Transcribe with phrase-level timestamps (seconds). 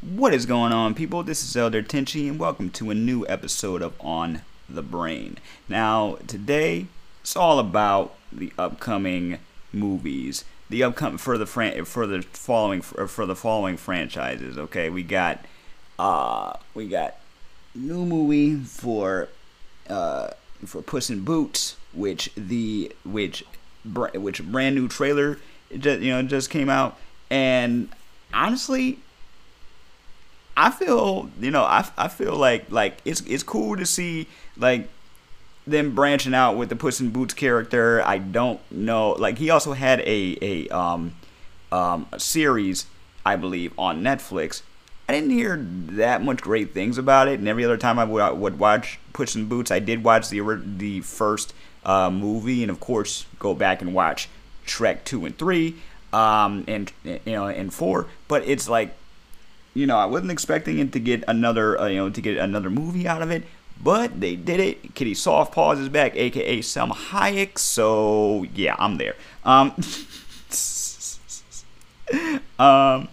[0.00, 1.24] What is going on, people?
[1.24, 5.38] This is Elder Tenchi, and welcome to a new episode of On the Brain.
[5.68, 6.86] Now, today
[7.20, 9.38] it's all about the upcoming
[9.72, 14.56] movies, the upcoming for the fran- for the following for the following franchises.
[14.56, 15.44] Okay, we got
[15.98, 17.16] uh we got
[17.74, 19.28] new movie for
[19.90, 20.30] uh
[20.64, 23.44] for Puss in Boots, which the which
[23.84, 25.40] which brand new trailer
[25.76, 26.96] just you know just came out,
[27.30, 27.88] and
[28.32, 29.00] honestly
[30.58, 34.88] I feel, you know, I, I feel like like it's it's cool to see like
[35.68, 38.02] them branching out with the Puss in Boots character.
[38.02, 41.14] I don't know, like he also had a a um
[41.70, 42.86] um a series,
[43.24, 44.62] I believe, on Netflix.
[45.08, 48.38] I didn't hear that much great things about it, and every other time I would,
[48.38, 50.40] would watch Puss in Boots, I did watch the
[50.76, 54.28] the first uh, movie, and of course go back and watch
[54.66, 55.76] Shrek two and three,
[56.12, 58.08] um, and you know, and four.
[58.26, 58.97] But it's like
[59.78, 62.68] you know, I wasn't expecting it to get another, uh, you know, to get another
[62.68, 63.44] movie out of it,
[63.80, 64.96] but they did it.
[64.96, 67.58] Kitty Soft Paws is back, aka Salma Hayek.
[67.58, 69.14] So yeah, I'm there.
[69.44, 69.72] Um,
[72.58, 73.08] um,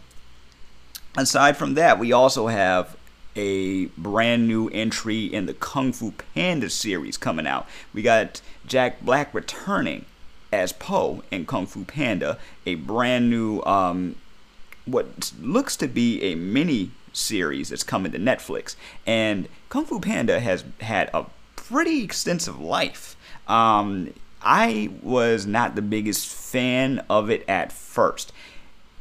[1.16, 2.98] aside from that, we also have
[3.36, 7.68] a brand new entry in the Kung Fu Panda series coming out.
[7.94, 10.06] We got Jack Black returning
[10.52, 14.16] as Po in Kung Fu Panda, a brand new um,
[14.86, 18.76] what looks to be a mini series that's coming to Netflix.
[19.06, 23.16] And Kung Fu Panda has had a pretty extensive life.
[23.48, 28.32] Um, I was not the biggest fan of it at first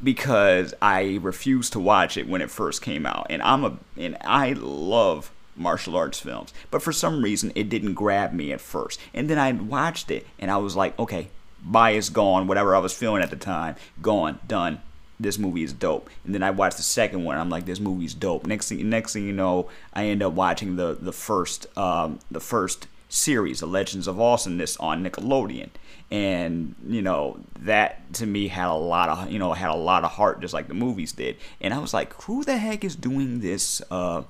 [0.03, 4.17] because I refused to watch it when it first came out, and I'm a and
[4.21, 8.99] I love martial arts films, but for some reason it didn't grab me at first.
[9.13, 11.29] And then I watched it, and I was like, okay,
[11.63, 14.81] bias gone, whatever I was feeling at the time, gone, done
[15.19, 16.09] this movie is dope.
[16.25, 17.37] And then I watched the second one.
[17.37, 18.45] I'm like, this movie's dope.
[18.45, 22.39] Next thing, next thing you know, I end up watching the the first um, the
[22.39, 25.69] first series, The Legends of Awesomeness, on Nickelodeon.
[26.11, 30.03] And you know that to me had a lot of you know had a lot
[30.03, 31.37] of heart, just like the movies did.
[31.59, 33.81] And I was like, who the heck is doing this?
[33.89, 34.23] Uh,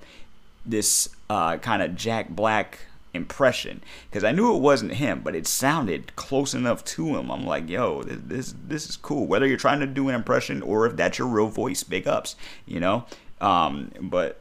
[0.66, 2.79] this uh, kind of Jack Black
[3.15, 7.31] impression because I knew it wasn't him, but it sounded close enough to him.
[7.31, 9.25] I'm like, yo, this, this is cool.
[9.25, 12.35] Whether you're trying to do an impression or if that's your real voice, big ups,
[12.65, 13.05] you know.
[13.41, 14.39] Um, but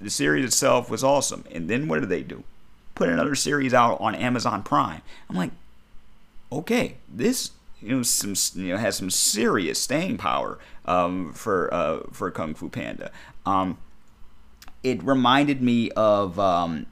[0.00, 1.44] the series itself was awesome.
[1.50, 2.44] And then what did they do?
[2.94, 5.02] Put another series out on Amazon Prime.
[5.28, 5.50] I'm like,
[6.52, 12.00] okay, this you know some you know has some serious staying power um, for uh,
[12.10, 13.10] for Kung Fu Panda.
[13.44, 13.78] Um,
[14.82, 16.86] it reminded me of um,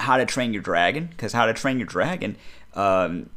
[0.00, 2.36] how to Train Your Dragon because How to Train Your Dragon,
[2.74, 3.30] um,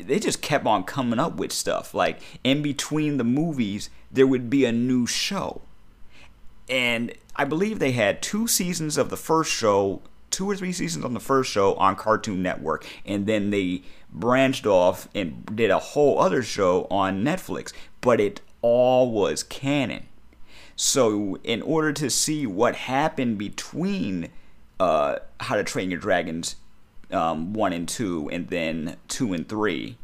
[0.00, 1.94] they just kept on coming up with stuff.
[1.94, 5.62] Like in between the movies, there would be a new show,
[6.68, 11.04] and I believe they had two seasons of the first show, two or three seasons
[11.04, 15.78] on the first show on Cartoon Network, and then they branched off and did a
[15.78, 17.72] whole other show on Netflix.
[18.00, 20.06] But it all was canon.
[20.76, 24.30] So in order to see what happened between
[24.82, 26.56] uh, How to Train Your Dragons
[27.12, 29.98] um, one and two, and then two and three,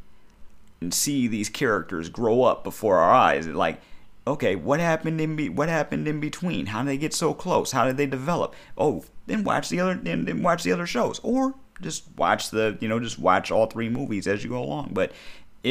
[0.81, 3.47] and see these characters grow up before our eyes.
[3.47, 3.81] Like,
[4.27, 6.66] okay, what happened in be- what happened in between?
[6.66, 7.72] How did they get so close?
[7.72, 8.55] How did they develop?
[8.77, 12.77] Oh, then watch the other then, then watch the other shows, or just watch the
[12.81, 14.91] you know just watch all three movies as you go along.
[14.93, 15.12] But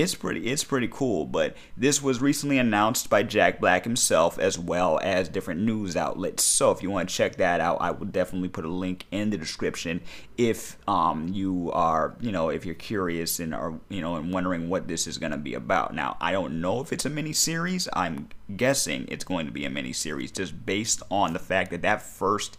[0.02, 4.58] it's pretty it's pretty cool but this was recently announced by jack black himself as
[4.58, 6.44] well as different news outlets.
[6.44, 9.30] So if you want to check that out i will definitely put a link in
[9.30, 10.02] the description
[10.38, 14.70] if um, you are you know if you're curious and are you know and wondering
[14.70, 15.94] what this is going to be about.
[15.94, 19.66] Now i don't know if it's a mini series i'm guessing it's going to be
[19.66, 22.58] a mini series just based on the fact that that first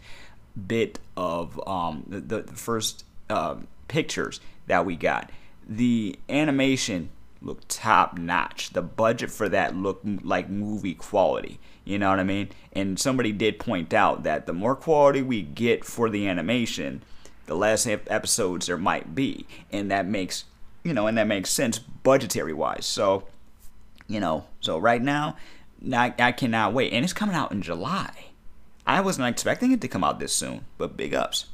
[0.67, 3.57] bit of um, the, the first uh,
[3.87, 5.31] pictures that we got.
[5.69, 7.11] The animation
[7.41, 8.71] looked top notch.
[8.71, 11.61] The budget for that looked like movie quality.
[11.85, 12.51] You know what I mean?
[12.73, 17.03] And somebody did point out that the more quality we get for the animation,
[17.47, 20.45] the less episodes there might be, and that makes
[20.85, 22.87] you know, and that makes sense budgetary wise.
[22.87, 23.27] So,
[24.07, 25.37] you know, so right now,
[25.93, 28.27] I, I cannot wait, and it's coming out in July.
[28.87, 31.47] I wasn't expecting it to come out this soon, but big ups.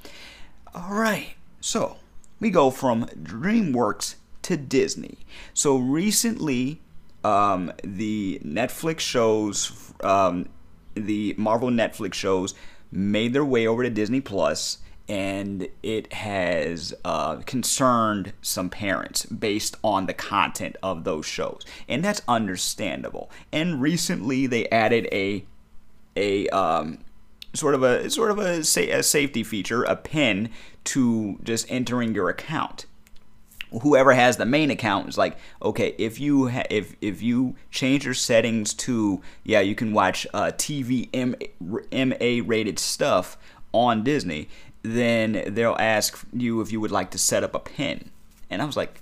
[0.74, 1.96] All right, so
[2.38, 5.18] we go from DreamWorks to Disney.
[5.52, 6.80] So recently,
[7.24, 10.48] um, the Netflix shows, um,
[10.94, 12.54] the Marvel Netflix shows,
[12.92, 19.76] made their way over to Disney Plus, and it has uh, concerned some parents based
[19.82, 23.30] on the content of those shows, and that's understandable.
[23.52, 25.44] And recently, they added a
[26.16, 26.98] a um,
[27.54, 30.50] sort of a sort of a, a safety feature, a pin
[30.84, 32.86] to just entering your account.
[33.82, 38.04] Whoever has the main account is like, okay, if you ha- if if you change
[38.04, 41.08] your settings to yeah, you can watch uh, TV
[41.60, 43.36] MA rated stuff
[43.72, 44.48] on Disney,
[44.82, 48.10] then they'll ask you if you would like to set up a pin.
[48.50, 49.00] And I was like,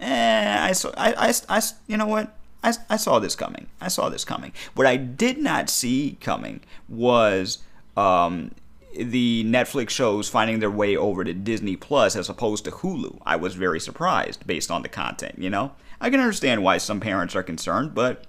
[0.00, 2.34] eh, I saw, I, I, I you know what?
[2.62, 3.68] I, I saw this coming.
[3.80, 4.52] I saw this coming.
[4.74, 7.58] What I did not see coming was
[7.96, 8.50] um,
[8.94, 13.18] the Netflix shows finding their way over to Disney Plus as opposed to Hulu.
[13.24, 15.72] I was very surprised based on the content, you know?
[16.00, 18.24] I can understand why some parents are concerned, but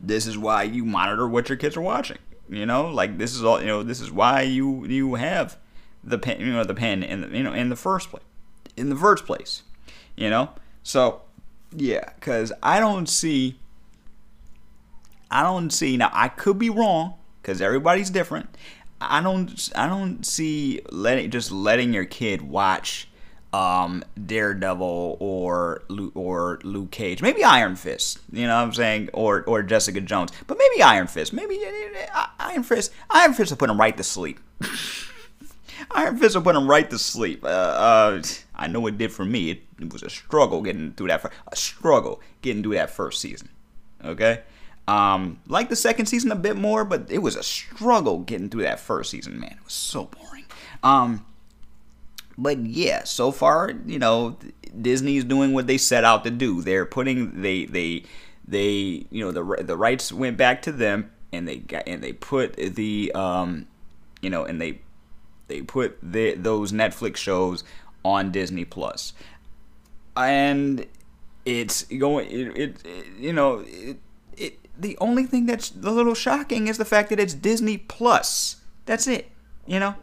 [0.00, 2.18] this is why you monitor what your kids are watching.
[2.48, 5.56] You know, like this is all, you know, this is why you you have
[6.02, 8.22] the pen, you know, the pen in the, you know, in the first place.
[8.76, 9.62] In the first place,
[10.16, 10.50] you know?
[10.82, 11.22] So,
[11.74, 13.58] yeah, cuz I don't see
[15.30, 18.54] I don't see now I could be wrong cuz everybody's different.
[19.00, 23.08] I don't I don't see letting just letting your kid watch
[23.54, 25.82] um, Daredevil or
[26.14, 30.32] or Luke Cage, maybe Iron Fist, you know what I'm saying, or or Jessica Jones,
[30.46, 31.60] but maybe Iron Fist, maybe
[32.40, 34.40] Iron Fist, Iron Fist will put him right to sleep.
[35.90, 37.44] Iron Fist will put him right to sleep.
[37.44, 38.22] Uh, uh,
[38.54, 39.50] I know it did for me.
[39.50, 41.32] It, it was a struggle getting through that.
[41.48, 43.48] A struggle getting through that first season.
[44.04, 44.42] Okay.
[44.86, 48.62] Um, like the second season a bit more, but it was a struggle getting through
[48.62, 49.40] that first season.
[49.40, 50.44] Man, it was so boring.
[50.82, 51.24] Um,
[52.36, 54.36] but yeah, so far, you know,
[54.80, 56.60] Disney is doing what they set out to do.
[56.60, 58.04] They're putting they they
[58.46, 62.12] they you know the the rights went back to them, and they got and they
[62.12, 63.66] put the um,
[64.20, 64.80] you know, and they
[65.48, 67.64] they put the, those Netflix shows
[68.04, 69.12] on Disney Plus,
[70.16, 70.86] and
[71.44, 73.98] it's going it, it, it you know it,
[74.36, 78.56] it the only thing that's a little shocking is the fact that it's Disney Plus.
[78.86, 79.30] That's it.
[79.66, 79.94] You know,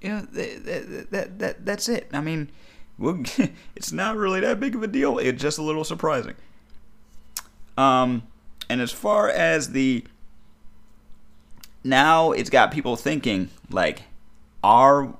[0.00, 2.08] you know that that, that, that that's it.
[2.12, 2.50] I mean,
[2.98, 3.22] we'll,
[3.76, 5.18] it's not really that big of a deal.
[5.18, 6.34] It's just a little surprising.
[7.78, 8.24] Um,
[8.68, 10.04] and as far as the
[11.82, 14.02] now, it's got people thinking like,
[14.62, 15.14] are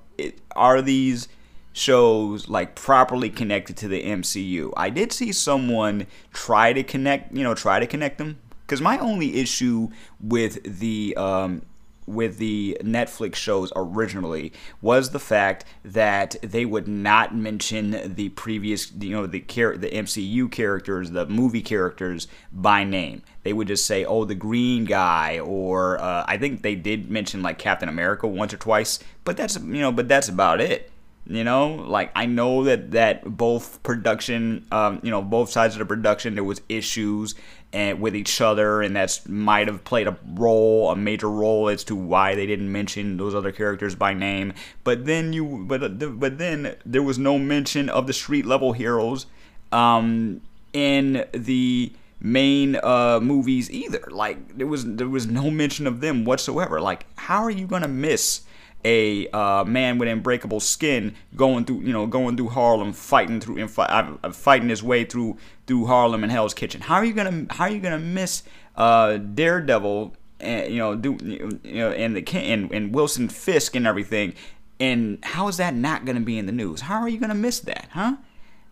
[0.55, 1.29] are these
[1.73, 4.73] shows like properly connected to the MCU?
[4.77, 8.39] I did see someone try to connect, you know, try to connect them
[8.71, 9.89] because my only issue
[10.21, 11.63] with the um,
[12.07, 18.93] with the Netflix shows originally was the fact that they would not mention the previous,
[18.93, 23.23] you know, the char- the MCU characters, the movie characters by name.
[23.43, 27.43] They would just say, "Oh, the green guy," or uh, I think they did mention
[27.43, 30.93] like Captain America once or twice, but that's you know, but that's about it.
[31.27, 35.79] You know, like I know that that both production, um, you know, both sides of
[35.79, 37.35] the production, there was issues
[37.73, 41.85] and with each other, and that's might have played a role, a major role as
[41.85, 44.53] to why they didn't mention those other characters by name.
[44.83, 49.27] But then you, but but then there was no mention of the street level heroes,
[49.71, 50.41] um,
[50.73, 54.03] in the main uh movies either.
[54.11, 56.81] Like there was there was no mention of them whatsoever.
[56.81, 58.43] Like how are you gonna miss?
[58.85, 63.63] A uh, man with unbreakable skin going through, you know, going through Harlem, fighting through,
[63.63, 65.37] uh, fighting his way through
[65.67, 66.81] through Harlem and Hell's Kitchen.
[66.81, 68.43] How are you gonna How are you gonna miss
[68.77, 70.17] uh, Daredevil?
[70.41, 71.19] And, you know, do
[71.63, 74.35] you know, and the and, and Wilson Fisk and everything.
[74.79, 76.83] And how is that not gonna be in the news?
[76.83, 78.17] How are you gonna miss that, huh?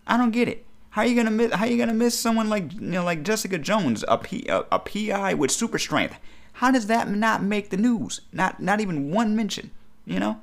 [0.07, 0.65] I don't get it.
[0.89, 1.53] How are you gonna miss?
[1.53, 4.79] How you gonna miss someone like you know, like Jessica Jones, a, P, a, a
[4.79, 6.17] PI with super strength?
[6.53, 8.21] How does that not make the news?
[8.33, 9.69] Not not even one mention
[10.09, 10.41] you know?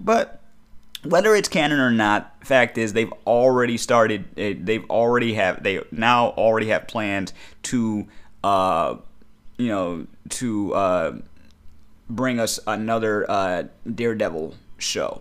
[0.00, 0.40] But
[1.02, 4.24] whether it's canon or not, fact is they've already started.
[4.38, 5.62] Eh, they've already have.
[5.62, 7.34] They now already have plans
[7.64, 8.06] to,
[8.42, 8.96] uh,
[9.58, 11.18] you know, to uh,
[12.08, 15.20] bring us another uh, Daredevil show.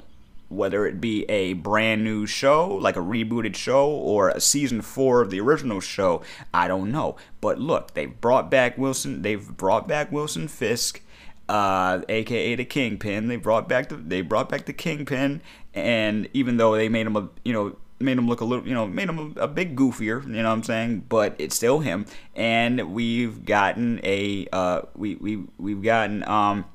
[0.49, 5.21] Whether it be a brand new show, like a rebooted show, or a season four
[5.21, 6.21] of the original show,
[6.53, 7.15] I don't know.
[7.41, 9.23] But look, they've brought back Wilson.
[9.23, 11.01] They've brought back Wilson Fisk
[11.49, 13.27] uh, aka the Kingpin.
[13.27, 15.41] They brought back the they brought back the Kingpin,
[15.73, 18.73] and even though they made him a you know made him look a little you
[18.73, 21.05] know made him a, a big goofier, you know what I'm saying?
[21.09, 26.65] But it's still him, and we've gotten a uh, we we we've gotten um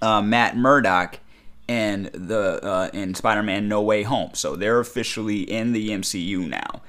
[0.00, 1.20] uh, Matt Murdock
[1.68, 4.30] and the uh, in Spider-Man No Way Home.
[4.34, 6.82] So they're officially in the MCU now.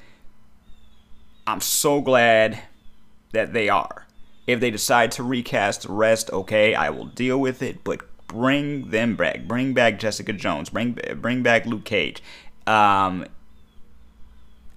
[1.46, 2.60] I'm so glad
[3.34, 4.03] that they are.
[4.46, 7.84] If they decide to recast the rest, okay, I will deal with it.
[7.84, 9.48] But bring them back.
[9.48, 10.70] Bring back Jessica Jones.
[10.70, 12.22] Bring bring back Luke Cage.
[12.68, 13.26] Um,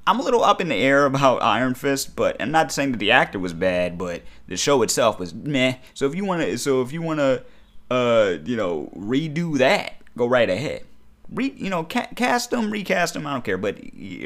[0.07, 2.99] I'm a little up in the air about Iron Fist, but I'm not saying that
[2.99, 5.77] the actor was bad, but the show itself was meh.
[5.95, 7.43] So if you want to, so if you want to,
[7.91, 10.85] uh, you know, redo that, go right ahead.
[11.29, 13.27] Re, you know, ca- cast them, recast them.
[13.27, 13.81] I don't care, but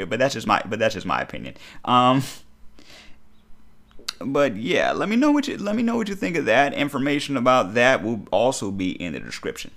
[0.07, 1.55] but that's just my but that's just my opinion.
[1.87, 2.23] Um,
[4.21, 6.75] but yeah, let me know what you let me know what you think of that.
[6.75, 9.71] Information about that will also be in the description.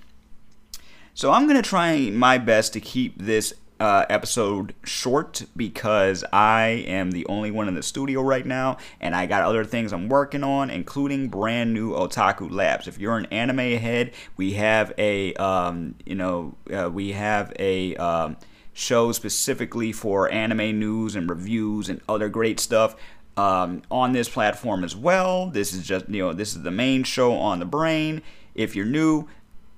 [1.14, 7.10] So I'm gonna try my best to keep this uh, episode short because I am
[7.10, 10.44] the only one in the studio right now, and I got other things I'm working
[10.44, 12.86] on, including brand new Otaku Labs.
[12.86, 17.96] If you're an anime head, we have a um, you know uh, we have a
[17.96, 18.36] um,
[18.72, 22.96] show specifically for anime news and reviews and other great stuff.
[23.36, 25.48] Um, on this platform as well.
[25.48, 28.22] This is just you know this is the main show on the brain.
[28.54, 29.26] If you're new,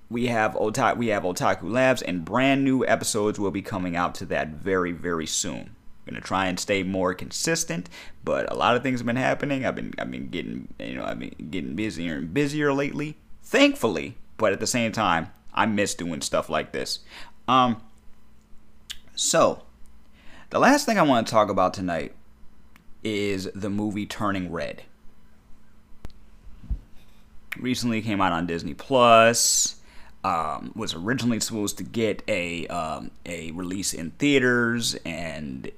[0.08, 4.14] we have Otaku, we have Otaku Labs, and brand new episodes will be coming out
[4.16, 5.70] to that very, very soon.
[6.06, 7.88] I'm gonna try and stay more consistent,
[8.24, 9.66] but a lot of things have been happening.
[9.66, 13.16] I've been, I've been getting, you know, I've been getting busier and busier lately.
[13.42, 17.00] Thankfully, but at the same time, I miss doing stuff like this.
[17.48, 17.80] Um,
[19.16, 19.62] so
[20.50, 22.14] the last thing I want to talk about tonight
[23.06, 24.82] is the movie Turning Red.
[27.58, 29.76] Recently came out on Disney Plus
[30.26, 35.70] um, was originally supposed to get a um, a release in theaters, and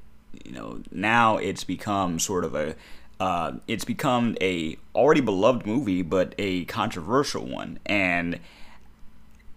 [0.43, 2.75] you know now it's become sort of a
[3.21, 7.79] uh, it's become a already beloved movie, but a controversial one.
[7.85, 8.41] And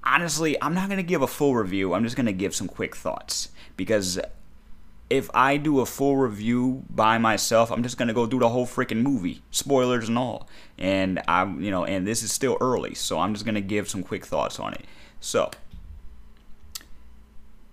[0.03, 1.93] honestly, I'm not gonna give a full review.
[1.93, 3.47] I'm just gonna give some quick thoughts
[3.77, 4.19] because
[5.11, 8.65] if I do a full review by myself, I'm just gonna go through the whole
[8.65, 10.47] freaking movie, spoilers and all.
[10.77, 14.03] And I'm, you know, and this is still early, so I'm just gonna give some
[14.03, 14.85] quick thoughts on it.
[15.19, 15.51] So,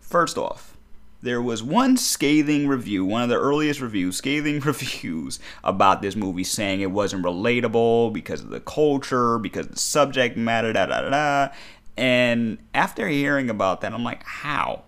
[0.00, 0.76] first off,
[1.22, 6.42] there was one scathing review, one of the earliest reviews, scathing reviews about this movie,
[6.42, 11.10] saying it wasn't relatable because of the culture, because the subject matter, da da da.
[11.10, 11.54] da.
[11.96, 14.82] And after hearing about that, I'm like, how?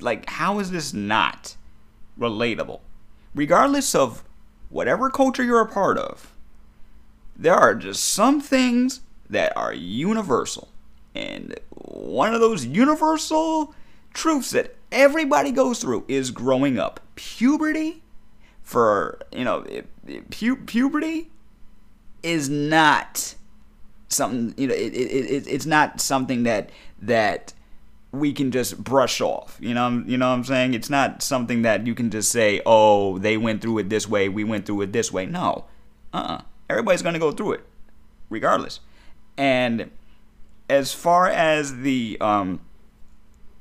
[0.00, 1.56] Like how is this not
[2.18, 2.80] relatable?
[3.34, 4.24] Regardless of
[4.68, 6.32] whatever culture you're a part of,
[7.36, 10.68] there are just some things that are universal.
[11.14, 13.74] And one of those universal
[14.14, 17.00] truths that everybody goes through is growing up.
[17.14, 18.02] Puberty
[18.62, 19.64] for, you know,
[20.30, 21.30] pu- puberty
[22.22, 23.34] is not
[24.08, 26.70] something, you know, it, it, it, it's not something that
[27.00, 27.52] that
[28.12, 29.56] we can just brush off.
[29.58, 30.74] You know, you know what I'm saying?
[30.74, 34.28] It's not something that you can just say, "Oh, they went through it this way,
[34.28, 35.64] we went through it this way." No,
[36.12, 36.42] uh-uh.
[36.68, 37.64] Everybody's gonna go through it,
[38.28, 38.80] regardless.
[39.36, 39.90] And
[40.68, 42.60] as far as the um,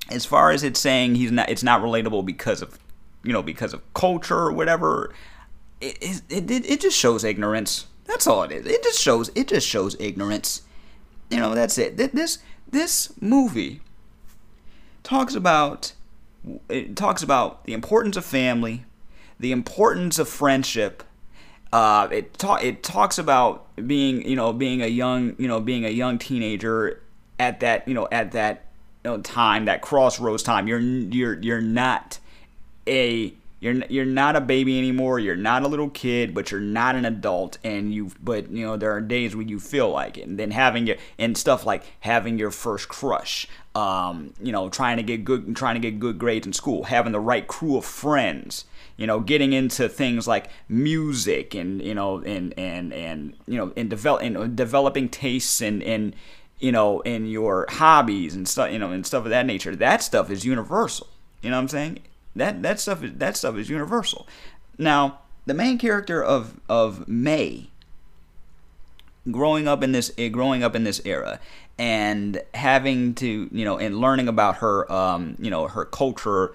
[0.09, 2.77] as far as it's saying he's not, it's not relatable because of,
[3.23, 5.13] you know, because of culture or whatever.
[5.79, 7.87] It it it, it just shows ignorance.
[8.05, 8.65] That's all it is.
[8.65, 10.63] It just shows it just shows ignorance.
[11.29, 11.95] You know, that's it.
[11.95, 12.39] This
[12.69, 13.81] this movie
[15.11, 15.91] talks about
[16.69, 18.85] it talks about the importance of family,
[19.39, 21.03] the importance of friendship.
[21.73, 25.85] Uh, it ta- it talks about being you know being a young you know being
[25.85, 27.01] a young teenager
[27.39, 28.65] at that you know at that
[29.03, 30.67] you know, time that crossroads time.
[30.67, 32.19] You're you're you're not
[32.87, 35.19] a you're you're not a baby anymore.
[35.19, 37.59] You're not a little kid, but you're not an adult.
[37.63, 40.27] And you, but you know, there are days when you feel like it.
[40.27, 44.97] And then having your and stuff like having your first crush, um, you know, trying
[44.97, 47.85] to get good, trying to get good grades in school, having the right crew of
[47.85, 48.65] friends.
[48.97, 53.71] You know, getting into things like music and you know, and and and you know,
[53.75, 56.15] in develop in developing tastes and and
[56.59, 59.75] you know, in your hobbies and stuff, you know, and stuff of that nature.
[59.75, 61.07] That stuff is universal.
[61.41, 61.99] You know what I'm saying?
[62.35, 64.27] That that stuff is that stuff is universal.
[64.77, 67.69] Now, the main character of of May
[69.29, 71.39] growing up in this eh, growing up in this era
[71.77, 76.53] and having to you know and learning about her um, you know her culture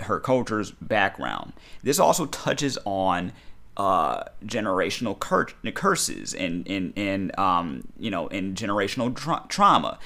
[0.00, 3.32] her culture's background this also touches on
[3.76, 9.98] uh, generational cur- curses and and and um, you know in generational tra- trauma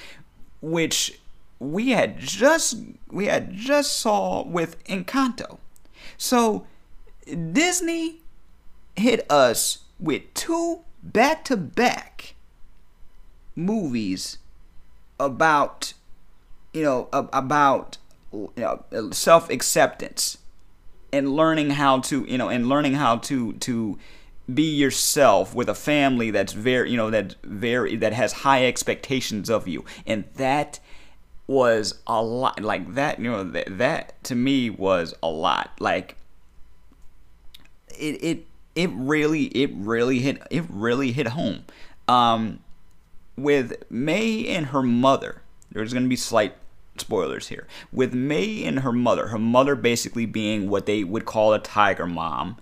[0.61, 1.19] which
[1.59, 2.77] we had just
[3.09, 5.59] we had just saw with Encanto.
[6.17, 6.65] So
[7.25, 8.21] Disney
[8.95, 12.35] hit us with two back-to-back
[13.55, 14.37] movies
[15.19, 15.93] about
[16.73, 17.97] you know about
[18.31, 20.39] you know self-acceptance
[21.13, 23.97] and learning how to you know and learning how to to
[24.53, 29.49] be yourself with a family that's very you know that very that has high expectations
[29.49, 30.79] of you and that
[31.47, 36.17] was a lot like that you know that, that to me was a lot like
[37.97, 41.63] it it it really it really hit it really hit home.
[42.07, 42.59] Um,
[43.37, 46.55] with May and her mother, there's going to be slight
[46.97, 47.67] spoilers here.
[47.91, 52.05] With May and her mother, her mother basically being what they would call a tiger
[52.05, 52.57] mom.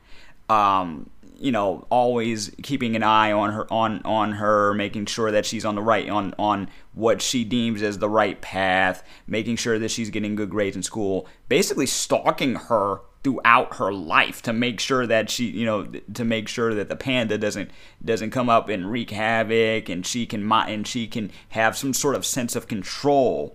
[0.50, 1.10] Um,
[1.44, 5.66] you know, always keeping an eye on her on on her, making sure that she's
[5.66, 9.92] on the right on on what she deems as the right path, making sure that
[9.92, 15.06] she's getting good grades in school, basically stalking her throughout her life to make sure
[15.06, 15.84] that she you know
[16.14, 17.70] to make sure that the panda doesn't
[18.06, 22.16] doesn't come up and wreak havoc and she can and she can have some sort
[22.16, 23.54] of sense of control.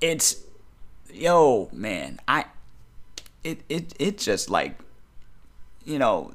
[0.00, 0.44] It's
[1.12, 2.46] yo man i
[3.44, 4.78] it it it just like
[5.84, 6.32] you know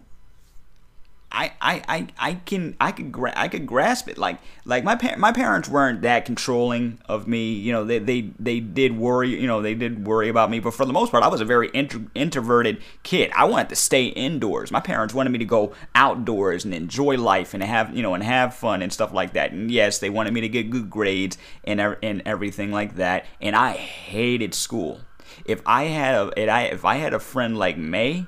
[1.35, 4.17] I, I, I, I can I could gra- I could grasp it.
[4.17, 7.53] Like like my par- my parents weren't that controlling of me.
[7.53, 10.73] You know they, they they did worry you know they did worry about me but
[10.73, 13.31] for the most part I was a very intro- introverted kid.
[13.35, 14.71] I wanted to stay indoors.
[14.71, 18.23] My parents wanted me to go outdoors and enjoy life and have you know and
[18.23, 19.51] have fun and stuff like that.
[19.51, 23.25] And yes they wanted me to get good grades and and everything like that.
[23.41, 25.01] And I hated school.
[25.43, 28.27] If I had a if I if I had a friend like May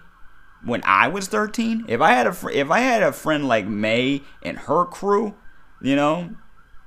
[0.68, 3.66] when I was 13, if I had a fr- if I had a friend like
[3.66, 5.34] May and her crew,
[5.82, 6.36] you know,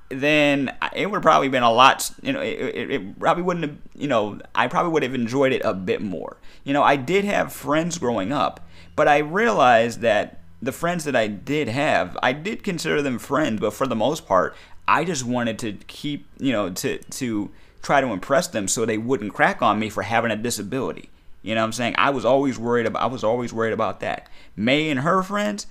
[0.09, 2.11] then it would probably been a lot.
[2.21, 3.77] You know, it, it, it, probably wouldn't have.
[3.95, 6.37] You know, I probably would have enjoyed it a bit more.
[6.63, 11.15] You know, I did have friends growing up, but I realized that the friends that
[11.15, 14.55] I did have, I did consider them friends, but for the most part,
[14.87, 18.97] I just wanted to keep, you know, to to try to impress them so they
[18.97, 21.09] wouldn't crack on me for having a disability.
[21.41, 21.95] You know what I'm saying?
[21.97, 24.29] I was always worried about I was always worried about that.
[24.55, 25.67] May and her friends,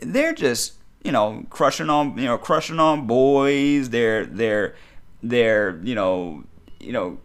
[0.00, 3.90] they're just, you know, crushing on, you know, crushing on boys.
[3.90, 4.74] They're they're
[5.22, 6.44] they're, you know,
[6.80, 7.18] you know,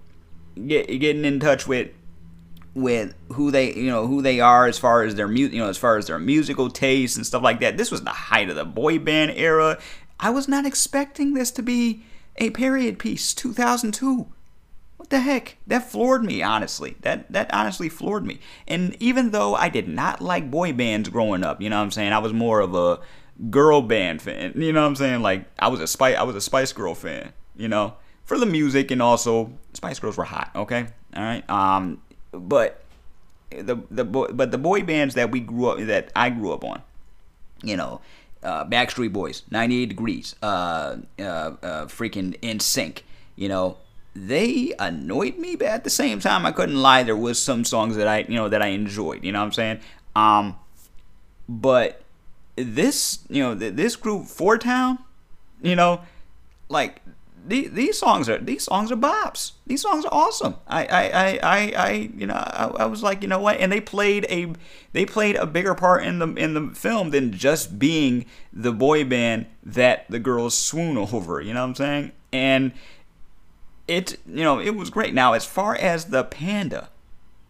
[0.68, 1.90] get, getting in touch with
[2.74, 5.68] with who they you know who they are as far as their mu- you know
[5.68, 7.78] as far as their musical taste and stuff like that.
[7.78, 9.80] This was the height of the boy band era.
[10.20, 12.04] I was not expecting this to be
[12.38, 14.41] a period piece 2002 what
[15.12, 15.58] the heck?
[15.68, 16.96] That floored me, honestly.
[17.02, 18.40] That that honestly floored me.
[18.68, 21.92] And even though I did not like boy bands growing up, you know what I'm
[21.92, 22.12] saying?
[22.14, 23.00] I was more of a
[23.50, 24.54] girl band fan.
[24.56, 25.22] You know what I'm saying?
[25.22, 27.94] Like I was a Spice I was a Spice Girl fan, you know?
[28.26, 30.88] For the music and also Spice Girls were hot, okay?
[31.16, 31.48] All right?
[31.50, 32.84] Um but
[33.50, 36.64] the the boy, but the boy bands that we grew up that I grew up
[36.64, 36.82] on,
[37.64, 38.02] you know,
[38.44, 43.02] uh, Backstreet Boys, 98 Degrees, uh, uh, uh, freaking NSYNC,
[43.36, 43.78] you know,
[44.14, 47.04] they annoyed me, but at the same time, I couldn't lie.
[47.04, 49.24] There was some songs that I, you know, that I enjoyed.
[49.24, 49.80] You know what I'm saying?
[50.16, 50.56] Um,
[51.48, 52.02] but
[52.56, 55.00] this, you know, this group, Four Town,
[55.62, 56.02] you know,
[56.68, 57.02] like
[57.46, 59.54] these, these songs are these songs are bops.
[59.66, 60.56] These songs are awesome.
[60.68, 63.72] I I I I, I you know I, I was like you know what, and
[63.72, 64.54] they played a
[64.94, 69.04] they played a bigger part in the in the film than just being the boy
[69.04, 71.42] band that the girls swoon over.
[71.42, 72.12] You know what I'm saying?
[72.32, 72.74] And
[73.92, 75.14] it you know it was great.
[75.14, 76.90] Now as far as the panda,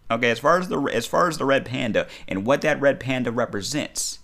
[0.10, 3.00] okay, as far as the as far as the red panda and what that red
[3.00, 4.20] panda represents,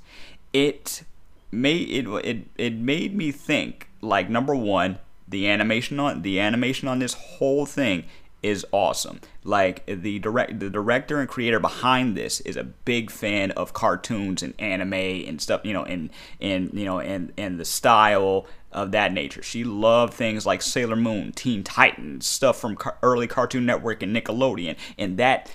[0.52, 1.04] it
[1.52, 6.88] made it it it made me think like number one the animation on the animation
[6.88, 8.06] on this whole thing
[8.44, 9.20] is awesome.
[9.44, 14.44] Like the direct the director and creator behind this is a big fan of cartoons
[14.44, 18.92] and anime and stuff, you know, and and you know and and the style of
[18.92, 19.42] that nature.
[19.42, 24.16] She loved things like Sailor Moon, Teen Titans, stuff from car- early Cartoon Network and
[24.16, 25.52] Nickelodeon, and that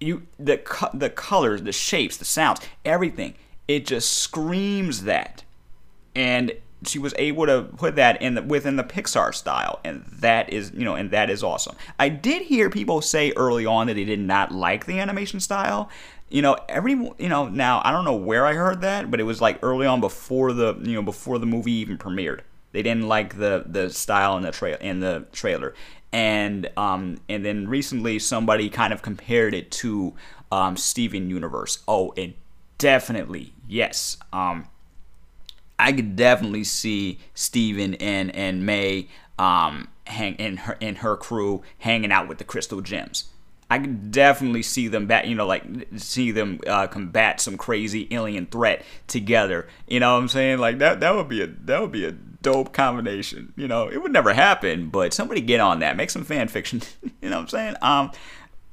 [0.00, 0.60] you the
[0.94, 3.34] the colors, the shapes, the sounds, everything.
[3.66, 5.42] It just screams that,
[6.14, 6.52] and
[6.84, 10.72] she was able to put that in the, within the Pixar style, and that is
[10.74, 11.76] you know, and that is awesome.
[11.98, 15.88] I did hear people say early on that they did not like the animation style.
[16.28, 19.24] You know, every you know now I don't know where I heard that, but it
[19.24, 22.40] was like early on before the you know before the movie even premiered.
[22.72, 25.74] They didn't like the the style in the trail in the trailer,
[26.12, 30.14] and um and then recently somebody kind of compared it to
[30.52, 31.82] um Steven Universe.
[31.88, 32.36] Oh, it
[32.76, 34.18] definitely yes.
[34.32, 34.66] Um
[35.78, 39.08] I could definitely see Steven and and May
[39.38, 43.24] um hang and her and her crew hanging out with the crystal gems.
[43.68, 45.64] I could definitely see them back, you know, like
[45.96, 49.66] see them uh, combat some crazy alien threat together.
[49.88, 50.58] You know what I'm saying?
[50.58, 53.52] Like that that would be a that would be a dope combination.
[53.56, 56.80] You know, it would never happen, but somebody get on that, make some fan fiction.
[57.20, 57.74] you know what I'm saying?
[57.82, 58.12] Um,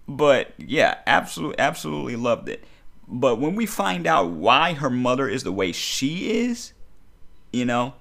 [0.07, 2.63] but yeah, absolutely, absolutely loved it.
[3.07, 6.73] But when we find out why her mother is the way she is,
[7.53, 7.93] you know,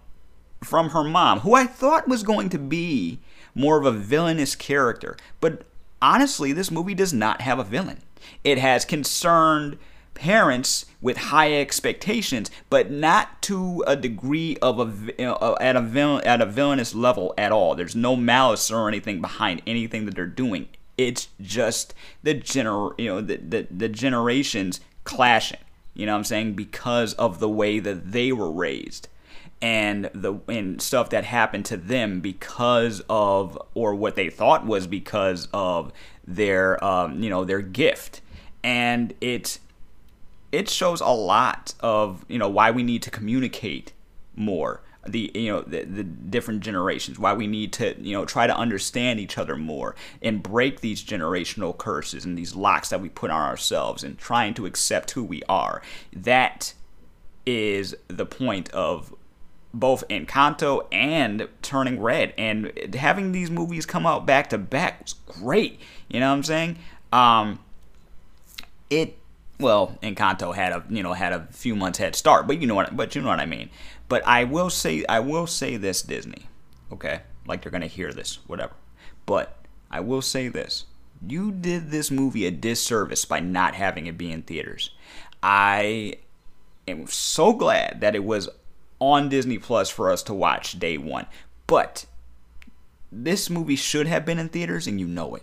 [0.65, 3.21] from her mom, who I thought was going to be
[3.55, 5.17] more of a villainous character.
[5.41, 5.63] But
[6.01, 8.03] honestly, this movie does not have a villain.
[8.43, 9.79] It has concerned
[10.15, 15.57] parents with high expectations, but not to a degree of a you uh, know, uh,
[15.61, 17.75] at a villain, at a villainous level at all.
[17.75, 20.69] There's no malice or anything behind anything that they're doing.
[20.99, 25.59] It's just the gener you know the, the, the generations clashing.
[25.95, 26.55] You know what I'm saying?
[26.55, 29.09] Because of the way that they were raised
[29.63, 34.89] and the and stuff that happened to them because of or what they thought was
[34.89, 35.93] because of
[36.27, 38.21] their um, you know their gift.
[38.65, 39.59] And it
[40.51, 43.93] it shows a lot of you know why we need to communicate
[44.35, 44.83] more.
[45.07, 48.57] The you know the, the different generations why we need to you know try to
[48.57, 53.31] understand each other more and break these generational curses and these locks that we put
[53.31, 55.83] on ourselves and trying to accept who we are.
[56.13, 56.75] That
[57.45, 59.13] is the point of
[59.75, 65.15] both Encanto and Turning Red and having these movies come out back to back was
[65.27, 66.79] great you know what I'm saying
[67.13, 67.59] um
[68.91, 69.19] it
[69.63, 72.75] well, Encanto had a you know had a few months head start, but you know
[72.75, 73.71] what but you know what I mean.
[74.09, 76.47] But I will say I will say this Disney,
[76.93, 77.21] okay?
[77.47, 78.75] Like they're gonna hear this, whatever.
[79.25, 79.57] But
[79.91, 80.85] I will say this:
[81.27, 84.91] you did this movie a disservice by not having it be in theaters.
[85.43, 86.17] I
[86.87, 88.49] am so glad that it was
[89.03, 91.27] on Disney Plus for us to watch day one,
[91.67, 92.07] but
[93.11, 95.43] this movie should have been in theaters, and you know it.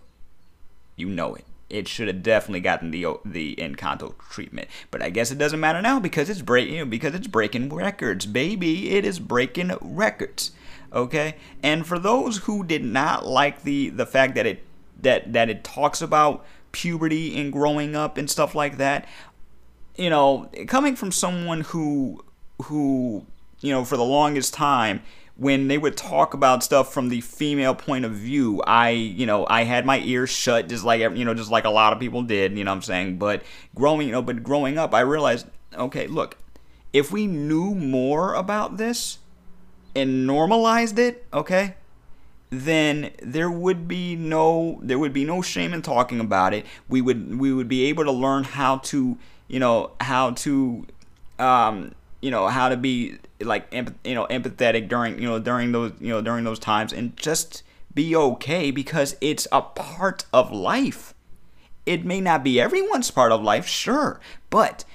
[0.96, 4.68] You know it it should have definitely gotten the the Encanto treatment.
[4.92, 7.70] But I guess it doesn't matter now because it's breaking you know, because it's breaking
[7.70, 8.90] records, baby.
[8.90, 10.52] It is breaking records.
[10.92, 11.36] Okay?
[11.62, 14.64] And for those who did not like the the fact that it
[15.02, 19.08] that that it talks about puberty and growing up and stuff like that,
[19.96, 22.24] you know, coming from someone who
[22.64, 23.26] who
[23.62, 25.02] you know for the longest time
[25.40, 29.48] when they would talk about stuff from the female point of view, I, you know,
[29.50, 32.24] I had my ears shut just like, you know, just like a lot of people
[32.24, 33.18] did, you know what I'm saying?
[33.18, 33.44] But
[33.74, 36.38] growing, you know, but growing up, I realized, okay, look,
[36.92, 39.20] if we knew more about this
[39.96, 41.76] and normalized it, okay,
[42.50, 46.66] then there would be no there would be no shame in talking about it.
[46.90, 49.18] We would we would be able to learn how to,
[49.48, 50.86] you know, how to
[51.38, 55.94] um, you know, how to be like you know empathetic during you know during those
[56.00, 61.14] you know during those times and just be okay because it's a part of life.
[61.86, 64.86] It may not be everyone's part of life sure but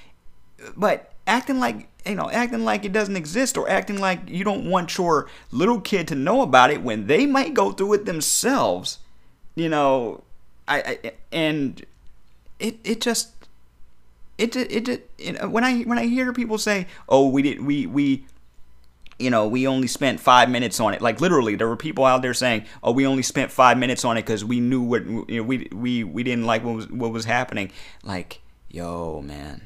[0.75, 4.69] but acting like you know acting like it doesn't exist or acting like you don't
[4.69, 8.99] want your little kid to know about it when they might go through it themselves
[9.55, 10.23] you know
[10.67, 11.85] i, I and
[12.59, 13.34] it it just
[14.37, 17.85] it it, it, it when i when i hear people say oh we did we
[17.85, 18.25] we
[19.17, 21.01] you know, we only spent five minutes on it.
[21.01, 24.17] Like literally, there were people out there saying, "Oh, we only spent five minutes on
[24.17, 27.11] it because we knew what you know, we we we didn't like what was what
[27.11, 27.71] was happening."
[28.03, 29.61] Like, yo, man,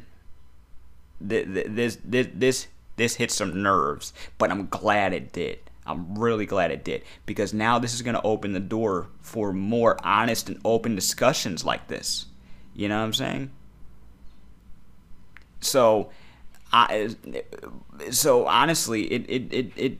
[1.19, 5.59] this this this this hit some nerves, but I'm glad it did.
[5.85, 9.51] I'm really glad it did because now this is going to open the door for
[9.51, 12.27] more honest and open discussions like this.
[12.75, 13.51] You know what I'm saying?
[15.61, 16.09] So
[16.71, 17.15] I,
[18.11, 19.99] so honestly, it, it, it, it,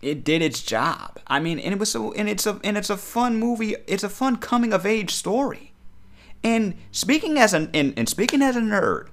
[0.00, 1.18] it did its job.
[1.26, 3.76] I mean, and it was so, and it's a, and it's a fun movie.
[3.86, 5.72] It's a fun coming of age story.
[6.42, 9.08] And speaking as an, and, and speaking as a nerd,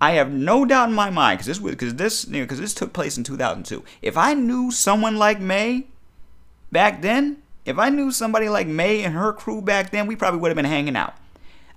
[0.00, 2.74] I have no doubt in my mind because this because this you know because this
[2.74, 3.84] took place in 2002.
[4.02, 5.86] If I knew someone like May
[6.72, 10.40] back then, if I knew somebody like May and her crew back then, we probably
[10.40, 11.14] would have been hanging out.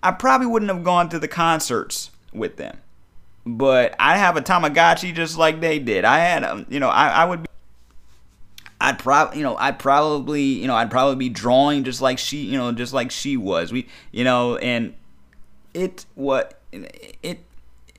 [0.02, 2.80] I probably wouldn't have gone to the concerts with them
[3.48, 6.04] but I have a Tamagotchi just like they did.
[6.04, 7.50] I had, um, you know, I, I would be,
[8.80, 12.38] I'd probably, you know, I'd probably, you know, I'd probably be drawing just like she,
[12.38, 13.72] you know, just like she was.
[13.72, 14.94] We, you know, and
[15.74, 17.40] it, what, it,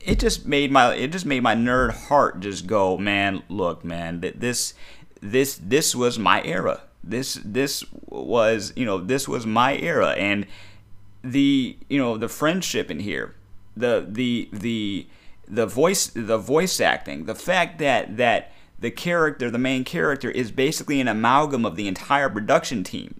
[0.01, 4.21] it just made my, it just made my nerd heart just go, man, look, man,
[4.21, 4.73] that this,
[5.21, 6.81] this, this was my era.
[7.03, 10.11] This, this was, you know, this was my era.
[10.11, 10.45] And
[11.23, 13.35] the, you know, the friendship in here,
[13.75, 15.07] the, the, the,
[15.49, 20.51] the voice the voice acting, the fact that that the character, the main character, is
[20.51, 23.15] basically an amalgam of the entire production team,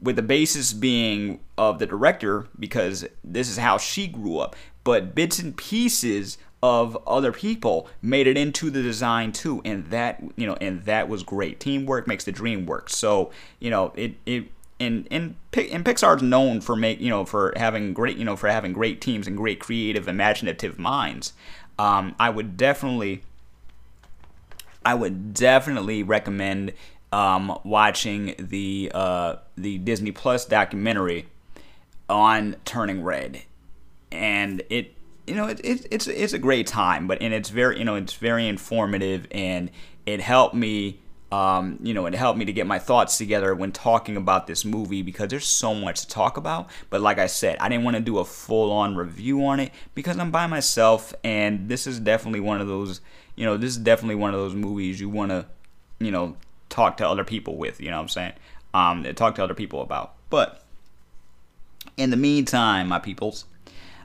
[0.00, 5.14] with the basis being of the director because this is how she grew up, but
[5.14, 10.46] bits and pieces of other people made it into the design too, and that you
[10.46, 11.60] know, and that was great.
[11.60, 12.90] Teamwork makes the dream work.
[12.90, 14.48] So you know, it it
[14.80, 18.48] and and and Pixar's known for make you know for having great you know for
[18.48, 21.32] having great teams and great creative imaginative minds.
[21.78, 23.22] Um, I would definitely
[24.84, 26.72] I would definitely recommend
[27.12, 31.26] um, watching the uh, the Disney Plus documentary
[32.08, 33.42] on Turning Red,
[34.10, 34.94] and it
[35.28, 37.96] you know, it, it, it's it's a great time, but and it's very you know
[37.96, 39.70] it's very informative, and
[40.06, 41.00] it helped me.
[41.30, 44.64] Um, you know, it helped me to get my thoughts together when talking about this
[44.64, 46.70] movie because there's so much to talk about.
[46.88, 49.72] But like I said, I didn't want to do a full on review on it
[49.94, 53.02] because I'm by myself, and this is definitely one of those,
[53.36, 55.44] you know, this is definitely one of those movies you want to,
[55.98, 56.36] you know,
[56.70, 57.78] talk to other people with.
[57.80, 58.32] You know what I'm saying?
[58.72, 60.14] Um, talk to other people about.
[60.30, 60.62] But
[61.98, 63.44] in the meantime, my peoples,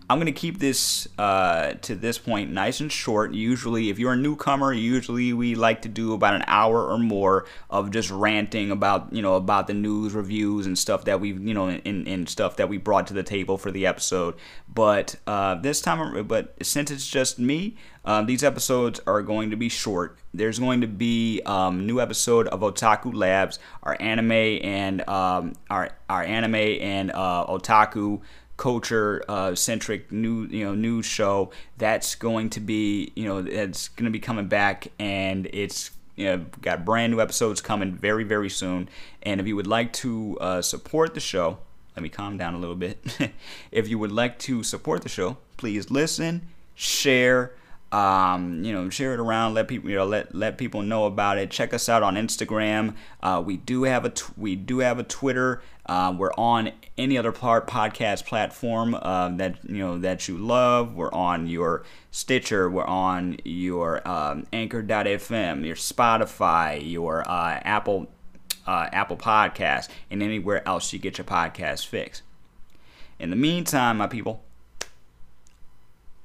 [0.09, 3.33] I'm going to keep this uh, to this point nice and short.
[3.33, 7.45] Usually, if you're a newcomer, usually we like to do about an hour or more
[7.69, 11.53] of just ranting about you know about the news reviews and stuff that we you
[11.53, 14.35] know in, in stuff that we brought to the table for the episode.
[14.67, 19.55] But uh, this time, but since it's just me, uh, these episodes are going to
[19.55, 20.17] be short.
[20.33, 25.91] There's going to be um, new episode of Otaku Labs, our anime and um, our
[26.09, 28.21] our anime and uh, otaku
[28.63, 33.89] culture uh, centric new you know news show that's going to be you know it's
[33.89, 38.23] going to be coming back and it's you know got brand new episodes coming very
[38.23, 38.87] very soon.
[39.21, 41.57] And if you would like to uh, support the show
[41.97, 42.97] let me calm down a little bit.
[43.69, 47.51] If you would like to support the show please listen share
[47.93, 49.53] um, you know, share it around.
[49.53, 51.51] Let people, you know, let let people know about it.
[51.51, 52.95] Check us out on Instagram.
[53.21, 55.61] Uh, we do have a t- we do have a Twitter.
[55.85, 60.95] Uh, we're on any other part podcast platform uh, that you know that you love.
[60.95, 62.67] We're on your Stitcher.
[62.67, 68.07] We're on your um, Anchor.fm, your Spotify, your uh, Apple
[68.65, 72.23] uh, Apple Podcast, and anywhere else you get your podcast fix.
[73.19, 74.43] In the meantime, my people,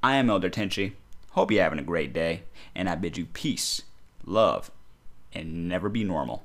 [0.02, 0.94] I am Elder Tenchi.
[1.31, 2.43] Hope you're having a great day,
[2.75, 3.83] and I bid you peace,
[4.25, 4.71] love,
[5.33, 6.45] and never be normal.